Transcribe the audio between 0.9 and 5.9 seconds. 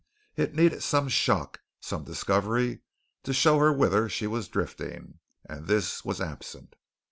shock, some discovery to show her whither she was drifting and